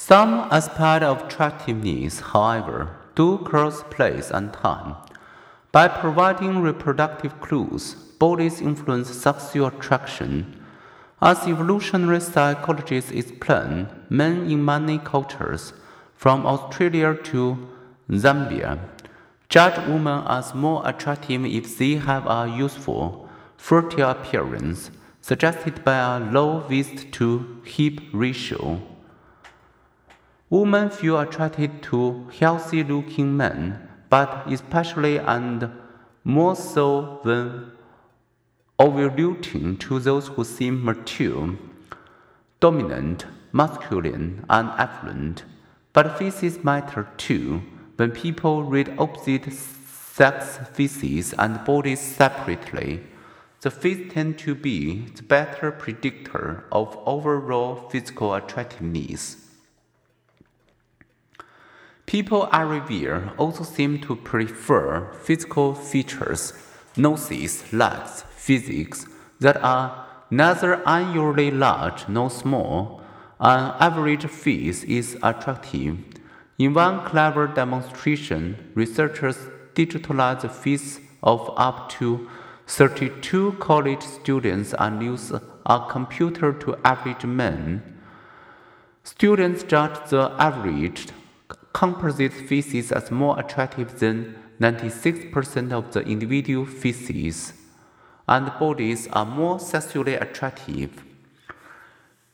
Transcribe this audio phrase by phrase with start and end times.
[0.00, 4.94] Some aspects of attractiveness, however, do cross place and time.
[5.72, 10.62] By providing reproductive clues, bodies influence sexual attraction.
[11.20, 15.72] As evolutionary psychologists explain, men in many cultures,
[16.14, 17.68] from Australia to
[18.08, 18.78] Zambia,
[19.48, 26.20] judge women as more attractive if they have a youthful, fertile appearance, suggested by a
[26.20, 28.80] low waist to hip ratio.
[30.50, 35.70] Women feel attracted to healthy looking men, but especially and
[36.24, 37.72] more so when
[38.78, 41.54] overlooking to those who seem mature,
[42.60, 45.44] dominant, masculine, and affluent.
[45.92, 47.62] But faces matter too.
[47.96, 53.02] When people read opposite sex faces and bodies separately,
[53.60, 59.47] the face tends to be the better predictor of overall physical attractiveness.
[62.08, 66.54] People I revere also seem to prefer physical features,
[66.96, 69.04] noses, legs, physiques
[69.40, 73.02] that are neither unusually large nor small.
[73.38, 75.98] An average face is attractive.
[76.58, 79.36] In one clever demonstration, researchers
[79.74, 82.26] digitalized the face of up to
[82.68, 85.34] 32 college students and used
[85.66, 87.82] a computer to average men.
[89.04, 91.12] Students judged the averaged
[91.72, 97.52] composite faces as more attractive than 96% of the individual faces,
[98.26, 101.04] and bodies are more sexually attractive.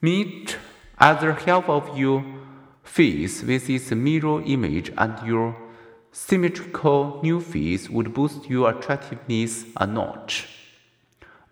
[0.00, 0.56] Meet
[0.98, 2.24] either half of your
[2.82, 5.56] face with its mirror image and your
[6.12, 10.48] symmetrical new face would boost your attractiveness a notch.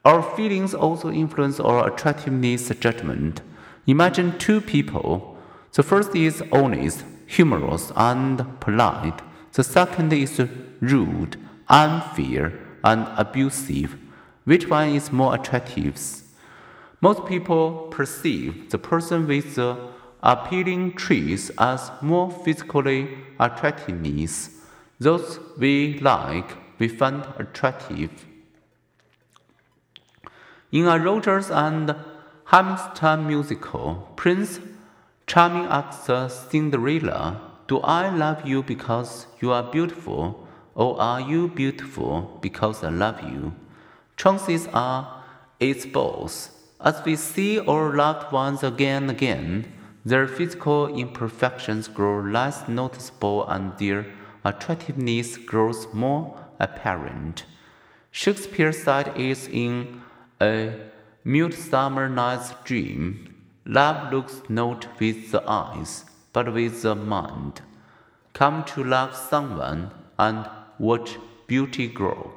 [0.04, 3.42] Our feelings also influence our attractiveness judgment.
[3.86, 5.36] Imagine two people.
[5.72, 9.22] The first is honest, humorous, and polite.
[9.52, 10.42] The second is
[10.80, 11.36] rude,
[11.68, 13.96] unfair, and abusive.
[14.44, 15.96] Which one is more attractive?
[17.00, 19.76] Most people perceive the person with the
[20.22, 24.50] appealing traits as more physically attractiveness.
[24.98, 28.26] Those we like, we find attractive.
[30.72, 31.94] In a Rodgers and
[32.46, 34.58] Hammerstein musical, Prince
[35.30, 42.40] Charming asks Cinderella, Do I love you because you are beautiful, or are you beautiful
[42.42, 43.54] because I love you?
[44.16, 45.22] Chances are
[45.60, 46.50] it's both.
[46.80, 49.72] As we see our loved ones again and again,
[50.04, 54.06] their physical imperfections grow less noticeable and their
[54.44, 57.44] attractiveness grows more apparent.
[58.10, 60.02] Shakespeare said it in
[60.40, 60.74] A
[61.22, 63.29] Midsummer Night's Dream
[63.70, 67.60] Love looks not with the eyes, but with the mind.
[68.32, 70.50] Come to love someone and
[70.80, 72.32] watch beauty grow.